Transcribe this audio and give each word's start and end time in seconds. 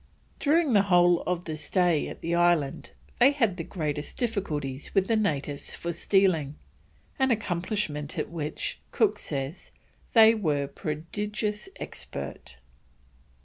During 0.39 0.73
the 0.73 0.81
whole 0.81 1.21
of 1.27 1.45
the 1.45 1.55
stay 1.55 2.07
at 2.07 2.21
the 2.21 2.33
island 2.33 2.89
they 3.19 3.29
had 3.29 3.55
the 3.57 3.63
greatest 3.63 4.17
difficulties 4.17 4.95
with 4.95 5.05
the 5.07 5.15
natives 5.15 5.75
for 5.75 5.93
stealing, 5.93 6.55
an 7.19 7.29
accomplishment 7.29 8.17
at 8.17 8.31
which, 8.31 8.79
Cook 8.89 9.19
says, 9.19 9.69
they 10.13 10.33
were 10.33 10.65
"prodigious 10.65 11.69
expert." 11.75 12.57